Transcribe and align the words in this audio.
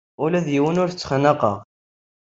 Ula 0.23 0.39
d 0.45 0.47
yiwen 0.53 0.81
ur 0.83 0.89
t-xennqeɣ. 0.91 1.55